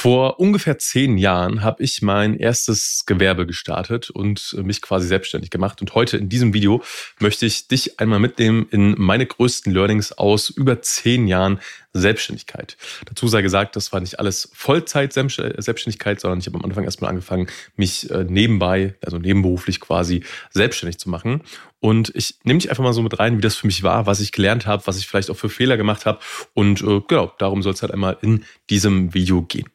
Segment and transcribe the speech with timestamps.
[0.00, 5.80] Vor ungefähr zehn Jahren habe ich mein erstes Gewerbe gestartet und mich quasi selbstständig gemacht.
[5.80, 6.84] Und heute in diesem Video
[7.18, 11.58] möchte ich dich einmal mitnehmen in meine größten Learnings aus über zehn Jahren
[11.94, 12.76] Selbstständigkeit.
[13.06, 17.48] Dazu sei gesagt, das war nicht alles Vollzeit-Selbstständigkeit, sondern ich habe am Anfang erstmal angefangen,
[17.74, 21.42] mich äh, nebenbei, also nebenberuflich quasi selbstständig zu machen.
[21.80, 24.20] Und ich nehme dich einfach mal so mit rein, wie das für mich war, was
[24.20, 26.18] ich gelernt habe, was ich vielleicht auch für Fehler gemacht habe.
[26.54, 29.68] Und äh, genau, darum soll es halt einmal in diesem Video gehen.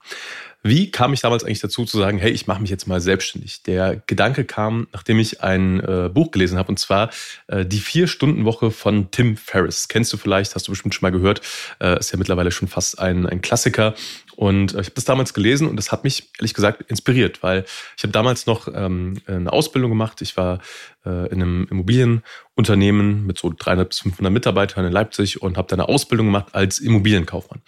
[0.66, 3.64] Wie kam ich damals eigentlich dazu zu sagen, hey, ich mache mich jetzt mal selbstständig?
[3.64, 7.10] Der Gedanke kam, nachdem ich ein äh, Buch gelesen habe, und zwar
[7.48, 9.90] äh, die Vier-Stunden-Woche von Tim Ferriss.
[9.90, 11.42] Kennst du vielleicht, hast du bestimmt schon mal gehört.
[11.82, 13.94] Äh, ist ja mittlerweile schon fast ein, ein Klassiker.
[14.38, 17.66] Und äh, ich habe das damals gelesen und das hat mich ehrlich gesagt inspiriert, weil
[17.98, 20.22] ich habe damals noch ähm, eine Ausbildung gemacht.
[20.22, 20.60] Ich war
[21.06, 25.76] äh, in einem Immobilienunternehmen mit so 300 bis 500 Mitarbeitern in Leipzig und habe da
[25.76, 27.62] eine Ausbildung gemacht als Immobilienkaufmann.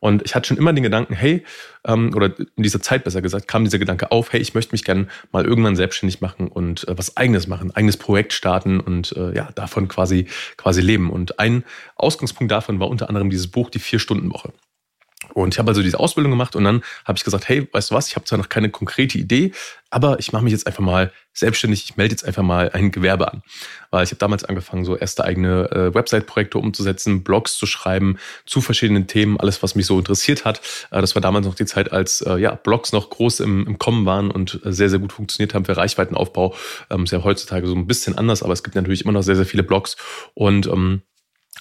[0.00, 1.44] Und ich hatte schon immer den Gedanken, hey,
[1.86, 4.84] ähm, oder in dieser Zeit besser gesagt, kam dieser Gedanke auf, hey, ich möchte mich
[4.84, 9.34] gerne mal irgendwann selbstständig machen und äh, was eigenes machen, eigenes Projekt starten und äh,
[9.34, 10.26] ja, davon quasi
[10.56, 11.10] quasi leben.
[11.10, 11.64] Und ein
[11.96, 14.52] Ausgangspunkt davon war unter anderem dieses Buch, die Vier-Stunden-Woche.
[15.34, 17.94] Und ich habe also diese Ausbildung gemacht und dann habe ich gesagt, hey, weißt du
[17.94, 19.52] was, ich habe zwar noch keine konkrete Idee,
[19.90, 23.32] aber ich mache mich jetzt einfach mal selbstständig, ich melde jetzt einfach mal ein Gewerbe
[23.32, 23.42] an.
[23.90, 28.60] Weil ich habe damals angefangen, so erste eigene äh, Website-Projekte umzusetzen, Blogs zu schreiben zu
[28.60, 30.60] verschiedenen Themen, alles, was mich so interessiert hat.
[30.90, 33.78] Äh, das war damals noch die Zeit, als äh, ja, Blogs noch groß im, im
[33.78, 36.54] Kommen waren und sehr, sehr gut funktioniert haben für Reichweitenaufbau.
[36.90, 39.36] Ähm, ist ja heutzutage so ein bisschen anders, aber es gibt natürlich immer noch sehr,
[39.36, 39.96] sehr viele Blogs.
[40.34, 41.02] Und ähm,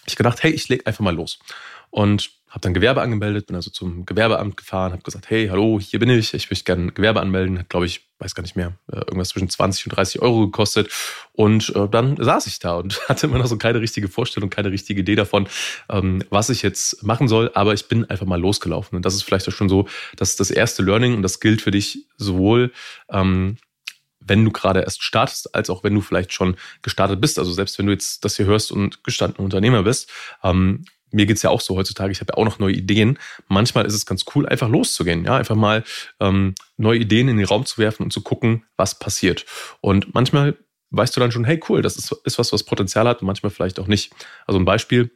[0.06, 1.40] ich gedacht, hey, ich leg einfach mal los.
[1.90, 6.00] Und habe dann Gewerbe angemeldet, bin also zum Gewerbeamt gefahren, habe gesagt, hey, hallo, hier
[6.00, 7.58] bin ich, ich möchte gerne Gewerbe anmelden.
[7.58, 10.92] Hat, glaube ich, weiß gar nicht mehr, äh, irgendwas zwischen 20 und 30 Euro gekostet.
[11.32, 14.70] Und äh, dann saß ich da und hatte immer noch so keine richtige Vorstellung, keine
[14.70, 15.48] richtige Idee davon,
[15.90, 17.52] ähm, was ich jetzt machen soll.
[17.54, 18.98] Aber ich bin einfach mal losgelaufen.
[18.98, 21.72] Und das ist vielleicht auch schon so, dass das erste Learning und das gilt für
[21.72, 22.74] dich sowohl
[23.10, 23.58] ähm,
[24.24, 27.40] wenn du gerade erst startest, als auch wenn du vielleicht schon gestartet bist.
[27.40, 30.12] Also selbst wenn du jetzt das hier hörst und gestandener Unternehmer bist,
[30.44, 33.20] ähm, mir geht's ja auch so heutzutage, ich habe ja auch noch neue Ideen.
[33.48, 35.84] Manchmal ist es ganz cool, einfach loszugehen, ja, einfach mal
[36.20, 39.46] ähm, neue Ideen in den Raum zu werfen und zu gucken, was passiert.
[39.82, 40.58] Und manchmal
[40.92, 43.50] weißt du dann schon, hey cool, das ist, ist was, was Potenzial hat und manchmal
[43.50, 44.14] vielleicht auch nicht.
[44.46, 45.12] Also ein Beispiel,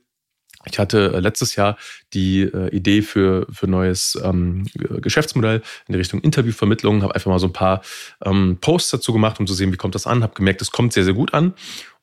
[0.65, 1.77] ich hatte äh, letztes Jahr
[2.13, 7.39] die äh, Idee für für neues ähm, Geschäftsmodell in der Richtung Interviewvermittlung, habe einfach mal
[7.39, 7.81] so ein paar
[8.23, 10.23] ähm, Posts dazu gemacht, um zu sehen, wie kommt das an.
[10.23, 11.53] Habe gemerkt, es kommt sehr sehr gut an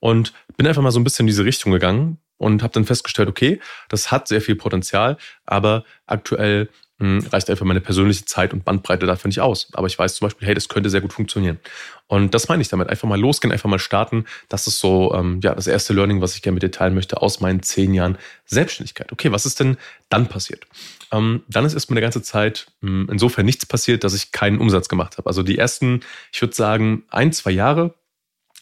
[0.01, 3.29] und bin einfach mal so ein bisschen in diese Richtung gegangen und habe dann festgestellt,
[3.29, 5.17] okay, das hat sehr viel Potenzial,
[5.47, 9.69] aber aktuell mh, hm, reicht einfach meine persönliche Zeit und Bandbreite dafür nicht aus.
[9.75, 11.61] Aber ich weiß zum Beispiel, hey, das könnte sehr gut funktionieren.
[12.09, 12.89] Und das meine ich damit.
[12.89, 14.25] Einfach mal losgehen, einfach mal starten.
[14.49, 17.23] Das ist so ähm, ja das erste Learning, was ich gerne mit dir teilen möchte
[17.23, 19.13] aus meinen zehn Jahren Selbstständigkeit.
[19.13, 19.77] Okay, was ist denn
[20.09, 20.67] dann passiert?
[21.13, 24.59] Ähm, dann ist erstmal eine ganze Zeit mh, hm, insofern nichts passiert, dass ich keinen
[24.59, 25.29] Umsatz gemacht habe.
[25.29, 26.01] Also die ersten,
[26.33, 27.95] ich würde sagen, ein, zwei Jahre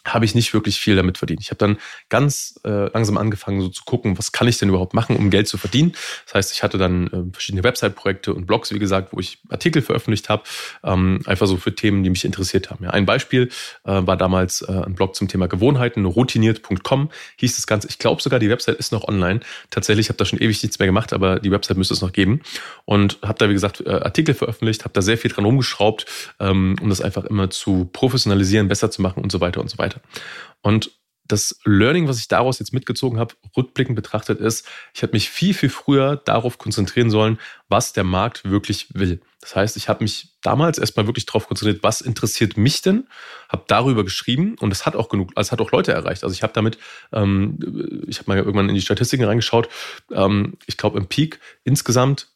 [0.04, 1.40] habe ich nicht wirklich viel damit verdient.
[1.42, 1.78] Ich habe dann
[2.08, 5.48] ganz äh, langsam angefangen, so zu gucken, was kann ich denn überhaupt machen, um Geld
[5.48, 5.92] zu verdienen.
[6.26, 9.82] Das heißt, ich hatte dann äh, verschiedene Website-Projekte und Blogs, wie gesagt, wo ich Artikel
[9.82, 10.42] veröffentlicht habe,
[10.84, 12.84] ähm, einfach so für Themen, die mich interessiert haben.
[12.84, 13.50] Ja, ein Beispiel
[13.84, 17.88] äh, war damals äh, ein Blog zum Thema Gewohnheiten, routiniert.com hieß das Ganze.
[17.88, 19.40] Ich glaube sogar, die Website ist noch online.
[19.70, 22.40] Tatsächlich habe da schon ewig nichts mehr gemacht, aber die Website müsste es noch geben.
[22.84, 26.06] Und habe da, wie gesagt, äh, Artikel veröffentlicht, habe da sehr viel dran rumgeschraubt,
[26.40, 29.78] ähm, um das einfach immer zu professionalisieren, besser zu machen und so weiter und so
[29.78, 30.00] weiter weiter.
[30.62, 30.92] Und
[31.26, 35.54] das Learning, was ich daraus jetzt mitgezogen habe, rückblickend betrachtet, ist, ich hätte mich viel,
[35.54, 39.20] viel früher darauf konzentrieren sollen, was der Markt wirklich will.
[39.40, 43.06] Das heißt, ich habe mich damals erstmal wirklich darauf konzentriert, was interessiert mich denn,
[43.48, 46.24] habe darüber geschrieben und es hat auch genug, also hat auch Leute erreicht.
[46.24, 46.78] Also ich habe damit,
[47.12, 47.58] ähm,
[48.08, 49.68] ich habe mal irgendwann in die Statistiken reingeschaut,
[50.10, 52.28] ähm, ich glaube im Peak insgesamt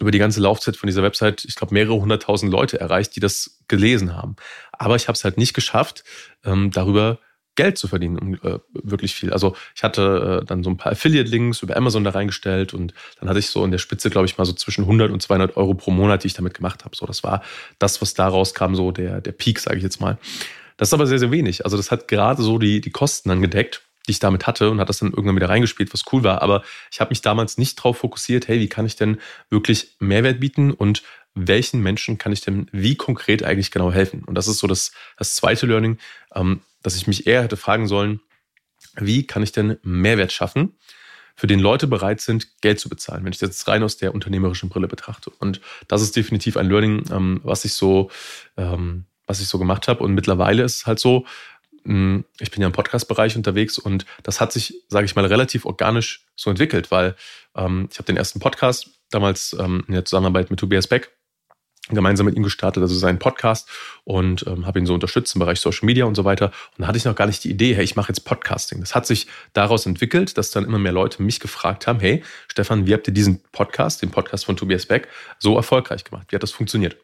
[0.00, 3.58] über die ganze Laufzeit von dieser Website, ich glaube, mehrere hunderttausend Leute erreicht, die das
[3.68, 4.36] gelesen haben.
[4.72, 6.04] Aber ich habe es halt nicht geschafft,
[6.44, 7.18] ähm, darüber
[7.56, 9.32] Geld zu verdienen, um, äh, wirklich viel.
[9.32, 13.28] Also ich hatte äh, dann so ein paar Affiliate-Links über Amazon da reingestellt und dann
[13.28, 15.74] hatte ich so in der Spitze, glaube ich, mal so zwischen 100 und 200 Euro
[15.74, 16.94] pro Monat, die ich damit gemacht habe.
[16.94, 17.42] So, das war
[17.78, 20.18] das, was daraus kam, so der, der Peak, sage ich jetzt mal.
[20.76, 21.64] Das ist aber sehr, sehr wenig.
[21.64, 24.80] Also das hat gerade so die, die Kosten dann gedeckt die ich damit hatte und
[24.80, 26.42] hat das dann irgendwann wieder reingespielt, was cool war.
[26.42, 29.18] Aber ich habe mich damals nicht darauf fokussiert, hey, wie kann ich denn
[29.50, 31.02] wirklich Mehrwert bieten und
[31.34, 34.24] welchen Menschen kann ich denn wie konkret eigentlich genau helfen?
[34.24, 35.98] Und das ist so das, das zweite Learning,
[36.34, 38.20] ähm, dass ich mich eher hätte fragen sollen,
[38.96, 40.76] wie kann ich denn Mehrwert schaffen,
[41.36, 44.14] für den Leute bereit sind, Geld zu bezahlen, wenn ich das jetzt rein aus der
[44.14, 45.30] unternehmerischen Brille betrachte.
[45.38, 48.10] Und das ist definitiv ein Learning, ähm, was ich so,
[48.56, 50.02] ähm, was ich so gemacht habe.
[50.02, 51.26] Und mittlerweile ist es halt so,
[52.40, 56.26] ich bin ja im Podcast-Bereich unterwegs und das hat sich, sage ich mal, relativ organisch
[56.34, 57.14] so entwickelt, weil
[57.56, 61.12] ähm, ich habe den ersten Podcast damals ähm, in der Zusammenarbeit mit Tobias Beck
[61.88, 63.68] gemeinsam mit ihm gestartet, also seinen Podcast
[64.04, 66.46] und ähm, habe ihn so unterstützt im Bereich Social Media und so weiter.
[66.46, 68.80] Und da hatte ich noch gar nicht die Idee, hey, ich mache jetzt Podcasting.
[68.80, 72.86] Das hat sich daraus entwickelt, dass dann immer mehr Leute mich gefragt haben, hey, Stefan,
[72.86, 76.26] wie habt ihr diesen Podcast, den Podcast von Tobias Beck, so erfolgreich gemacht?
[76.30, 76.96] Wie hat das funktioniert?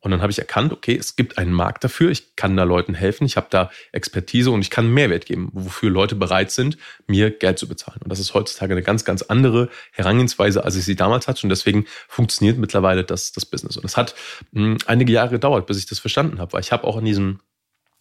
[0.00, 2.94] Und dann habe ich erkannt, okay, es gibt einen Markt dafür, ich kann da Leuten
[2.94, 7.30] helfen, ich habe da Expertise und ich kann Mehrwert geben, wofür Leute bereit sind, mir
[7.30, 8.00] Geld zu bezahlen.
[8.02, 11.42] Und das ist heutzutage eine ganz, ganz andere Herangehensweise, als ich sie damals hatte.
[11.42, 13.76] Und deswegen funktioniert mittlerweile das, das Business.
[13.76, 14.14] Und es hat
[14.52, 17.04] mh, hm, einige Jahre gedauert, bis ich das verstanden habe, weil ich habe auch an
[17.04, 17.40] diesem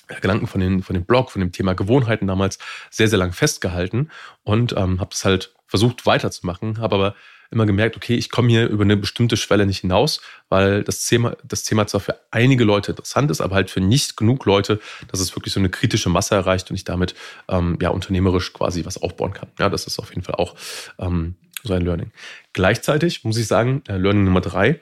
[0.08, 2.58] Gedanken von, den, von dem Blog, von dem Thema Gewohnheiten damals
[2.90, 4.10] sehr, sehr lang festgehalten
[4.44, 7.16] und ähm, habe es halt versucht weiterzumachen, habe aber
[7.52, 11.36] immer gemerkt, okay, ich komme hier über eine bestimmte Schwelle nicht hinaus, weil das Thema,
[11.44, 15.20] das Thema zwar für einige Leute interessant ist, aber halt für nicht genug Leute, dass
[15.20, 17.16] es wirklich so eine kritische Masse erreicht und ich damit
[17.48, 19.50] ähm, ja unternehmerisch quasi was aufbauen kann.
[19.60, 20.56] Ja, das ist auf jeden Fall auch
[21.00, 22.12] ähm, so ein Learning.
[22.54, 24.80] Gleichzeitig muss ich sagen, äh, Learning Nummer drei,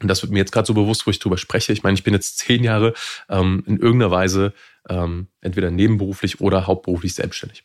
[0.00, 1.72] und das wird mir jetzt gerade so bewusst, wo ich drüber spreche.
[1.72, 2.94] Ich meine, ich bin jetzt zehn Jahre
[3.28, 4.52] ähm, in irgendeiner Weise
[4.88, 7.64] ähm, entweder nebenberuflich oder hauptberuflich selbstständig.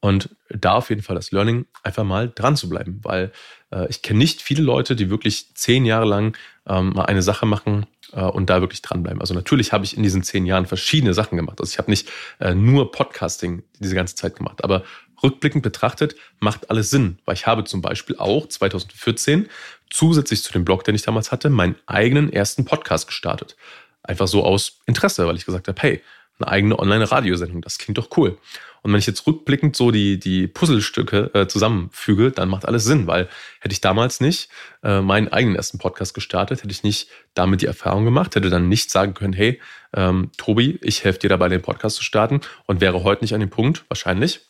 [0.00, 3.32] Und da auf jeden Fall das Learning, einfach mal dran zu bleiben, weil
[3.70, 6.36] äh, ich kenne nicht viele Leute, die wirklich zehn Jahre lang
[6.66, 9.20] ähm, mal eine Sache machen äh, und da wirklich dranbleiben.
[9.20, 11.60] Also natürlich habe ich in diesen zehn Jahren verschiedene Sachen gemacht.
[11.60, 12.08] Also ich habe nicht
[12.38, 14.84] äh, nur Podcasting diese ganze Zeit gemacht, aber
[15.22, 19.48] rückblickend betrachtet macht alles Sinn, weil ich habe zum Beispiel auch 2014
[19.90, 23.56] zusätzlich zu dem Blog, den ich damals hatte, meinen eigenen ersten Podcast gestartet.
[24.02, 26.02] Einfach so aus Interesse, weil ich gesagt habe, hey,
[26.40, 28.38] eine eigene Online-Radiosendung, das klingt doch cool.
[28.82, 33.06] Und wenn ich jetzt rückblickend so die, die Puzzlestücke äh, zusammenfüge, dann macht alles Sinn,
[33.06, 33.28] weil
[33.60, 34.48] hätte ich damals nicht
[34.82, 38.68] äh, meinen eigenen ersten Podcast gestartet, hätte ich nicht damit die Erfahrung gemacht, hätte dann
[38.68, 39.60] nicht sagen können, hey,
[39.94, 43.40] ähm, Tobi, ich helfe dir dabei, den Podcast zu starten und wäre heute nicht an
[43.40, 44.40] dem Punkt, wahrscheinlich,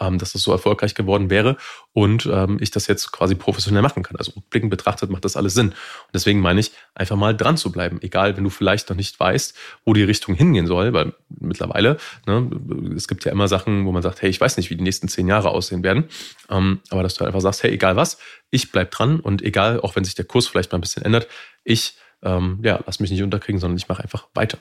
[0.00, 1.56] ähm, dass das so erfolgreich geworden wäre
[1.92, 4.16] und ähm, ich das jetzt quasi professionell machen kann.
[4.16, 5.68] Also rückblickend betrachtet macht das alles Sinn.
[5.68, 7.98] Und deswegen meine ich, einfach mal dran zu bleiben.
[8.02, 9.54] Egal, wenn du vielleicht noch nicht weißt,
[9.84, 12.50] wo die Richtung hingehen soll, weil mittlerweile, ne,
[12.96, 15.08] es gibt ja immer Sachen, wo man sagt, hey, ich weiß nicht, wie die nächsten
[15.08, 16.04] zehn Jahre aussehen werden.
[16.50, 18.18] Ähm, aber dass du halt einfach sagst, hey, egal was,
[18.50, 21.28] ich bleib dran und egal, auch wenn sich der Kurs vielleicht mal ein bisschen ändert,
[21.64, 24.58] ich ähm, ja, lass mich nicht unterkriegen, sondern ich mache einfach weiter.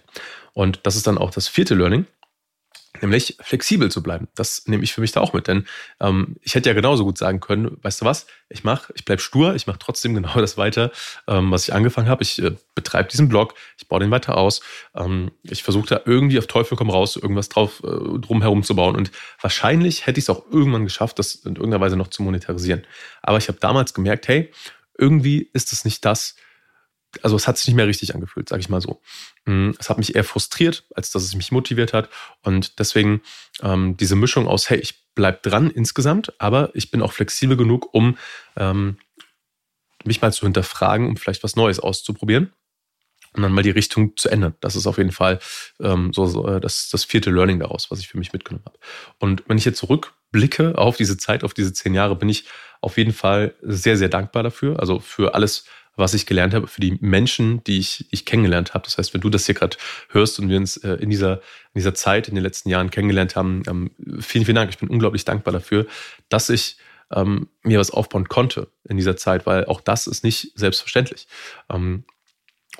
[0.53, 2.06] Und das ist dann auch das vierte Learning
[3.03, 4.27] nämlich flexibel zu bleiben.
[4.35, 5.65] Das nehme ich für mich da auch mit, denn
[6.00, 9.21] ähm, ich hätte ja genauso gut sagen können, weißt du was, ich mache, ich bleib
[9.21, 10.91] stur, ich mache trotzdem genau das weiter,
[11.27, 12.23] ähm, was ich angefangen habe.
[12.23, 14.61] Ich äh, betreibe diesen Blog, ich baue den weiter aus,
[14.95, 18.75] ähm, ich versuche da irgendwie auf Teufel komm raus irgendwas drauf äh, drum herum zu
[18.75, 22.23] bauen und wahrscheinlich hätte ich es auch irgendwann geschafft, das in irgendeiner Weise noch zu
[22.23, 22.83] monetarisieren.
[23.21, 24.51] Aber ich habe damals gemerkt, hey,
[24.97, 26.35] irgendwie ist es nicht das,
[27.21, 29.01] also es hat sich nicht mehr richtig angefühlt, sage ich mal so.
[29.45, 32.10] Mm, es hat mich eher frustriert, als dass es mich motiviert hat.
[32.42, 33.21] Und deswegen
[33.62, 37.94] ähm, diese Mischung aus, hey, ich bleib dran insgesamt, aber ich bin auch flexibel genug,
[37.94, 38.18] um
[38.56, 38.98] ähm,
[40.04, 42.51] mich mal zu hinterfragen, um vielleicht was Neues auszuprobieren
[43.33, 44.56] und dann mal die Richtung zu ändern.
[44.60, 45.39] Das ist auf jeden Fall
[45.80, 48.77] ähm, so, so äh, das, das vierte Learning daraus, was ich für mich mitgenommen habe.
[49.19, 52.45] Und wenn ich jetzt zurückblicke auf diese Zeit, auf diese zehn Jahre, bin ich
[52.81, 54.80] auf jeden Fall sehr, sehr dankbar dafür.
[54.80, 58.85] Also für alles, was ich gelernt habe, für die Menschen, die ich, ich kennengelernt habe.
[58.85, 59.77] Das heißt, wenn du das hier gerade
[60.09, 63.35] hörst und wir uns äh, in, dieser, in dieser Zeit, in den letzten Jahren kennengelernt
[63.35, 64.71] haben, ähm, vielen, vielen Dank.
[64.71, 65.85] Ich bin unglaublich dankbar dafür,
[66.29, 66.77] dass ich
[67.11, 71.27] ähm, mir was aufbauen konnte in dieser Zeit, weil auch das ist nicht selbstverständlich.
[71.69, 72.05] Ähm,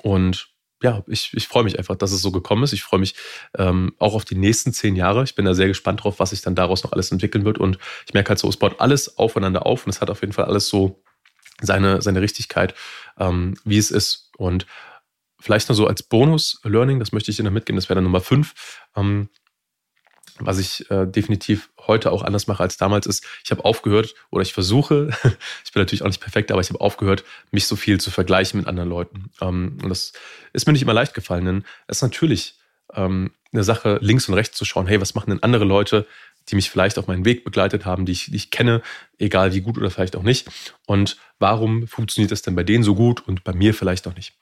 [0.02, 0.48] und
[0.82, 2.72] ja, ich, ich freue mich einfach, dass es so gekommen ist.
[2.72, 3.14] Ich freue mich
[3.56, 5.22] ähm, auch auf die nächsten zehn Jahre.
[5.22, 7.58] Ich bin da sehr gespannt drauf, was sich dann daraus noch alles entwickeln wird.
[7.58, 10.32] Und ich merke halt so, es baut alles aufeinander auf und es hat auf jeden
[10.32, 11.02] Fall alles so
[11.60, 12.74] seine, seine Richtigkeit,
[13.18, 14.30] ähm, wie es ist.
[14.36, 14.66] Und
[15.40, 18.54] vielleicht noch so als Bonus-Learning, das möchte ich noch mitgeben, das wäre dann Nummer fünf.
[18.96, 19.28] Ähm,
[20.40, 24.42] was ich äh, definitiv heute auch anders mache als damals ist, ich habe aufgehört oder
[24.42, 25.10] ich versuche,
[25.64, 28.58] ich bin natürlich auch nicht perfekt, aber ich habe aufgehört, mich so viel zu vergleichen
[28.58, 29.30] mit anderen Leuten.
[29.40, 30.12] Ähm, und das
[30.52, 32.56] ist mir nicht immer leicht gefallen, denn es ist natürlich
[32.94, 36.06] ähm, eine Sache, links und rechts zu schauen, hey, was machen denn andere Leute?
[36.48, 38.82] Die mich vielleicht auf meinen Weg begleitet haben, die ich, die ich kenne,
[39.18, 40.48] egal wie gut oder vielleicht auch nicht.
[40.86, 44.34] Und warum funktioniert das denn bei denen so gut und bei mir vielleicht auch nicht?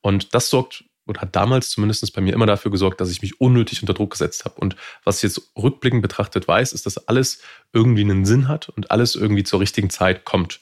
[0.00, 3.40] Und das sorgt oder hat damals zumindest bei mir immer dafür gesorgt, dass ich mich
[3.40, 4.56] unnötig unter Druck gesetzt habe.
[4.56, 8.90] Und was ich jetzt rückblickend betrachtet weiß, ist, dass alles irgendwie einen Sinn hat und
[8.90, 10.60] alles irgendwie zur richtigen Zeit kommt.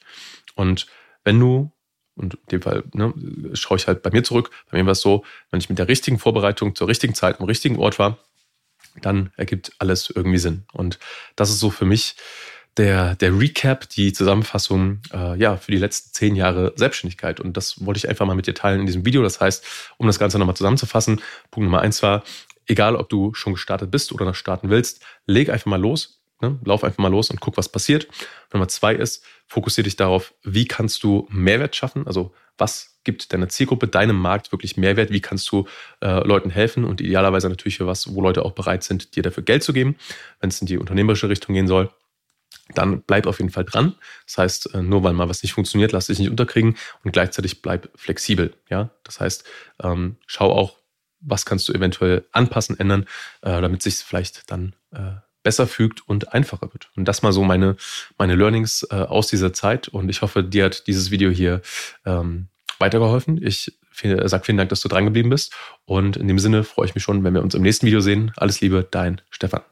[0.55, 0.87] Und
[1.25, 1.73] wenn du,
[2.15, 3.15] und in dem Fall ne,
[3.55, 5.89] schaue ich halt bei mir zurück, bei mir war es so, wenn ich mit der
[5.89, 8.19] richtigen Vorbereitung zur richtigen Zeit am richtigen Ort war,
[9.01, 10.65] dann ergibt alles irgendwie Sinn.
[10.73, 10.99] Und
[11.37, 12.17] das ist so für mich
[12.77, 17.41] der, der Recap, die Zusammenfassung äh, ja, für die letzten zehn Jahre Selbstständigkeit.
[17.41, 19.23] Und das wollte ich einfach mal mit dir teilen in diesem Video.
[19.23, 19.65] Das heißt,
[19.97, 21.21] um das Ganze nochmal zusammenzufassen,
[21.51, 22.25] Punkt Nummer eins war,
[22.67, 26.24] egal ob du schon gestartet bist oder noch starten willst, leg einfach mal los.
[26.41, 26.59] Ne?
[26.64, 28.09] Lauf einfach mal los und guck, was passiert.
[28.53, 32.07] Nummer zwei ist, fokussiere dich darauf, wie kannst du Mehrwert schaffen?
[32.07, 35.11] Also was gibt deiner Zielgruppe, deinem Markt wirklich Mehrwert?
[35.11, 35.67] Wie kannst du
[36.00, 36.85] äh, Leuten helfen?
[36.85, 39.97] Und idealerweise natürlich für was, wo Leute auch bereit sind, dir dafür Geld zu geben,
[40.41, 41.91] wenn es in die unternehmerische Richtung gehen soll
[42.75, 43.97] dann bleib auf jeden Fall dran.
[44.26, 47.62] Das heißt, äh, nur weil mal was nicht funktioniert, lass dich nicht unterkriegen und gleichzeitig
[47.62, 48.55] bleib flexibel.
[48.71, 49.45] Ja, das heißt,
[49.83, 50.79] ähm, schau auch,
[51.21, 53.05] was kannst du eventuell anpassen, ändern,
[53.43, 56.91] äh, damit sich vielleicht dann äh, besser fügt und einfacher wird.
[56.97, 57.77] Und das mal so meine,
[58.19, 59.87] meine Learnings äh, aus dieser Zeit.
[59.87, 61.61] Und ich hoffe, dir hat dieses Video hier
[62.05, 62.49] ähm,
[62.81, 63.41] weitergeholfen.
[63.41, 65.55] Ich sage vielen Dank, dass du dran geblieben bist.
[65.85, 68.33] Und in dem Sinne freue ich mich schon, wenn wir uns im nächsten Video sehen.
[68.37, 69.63] Alles Liebe, dein Stefan.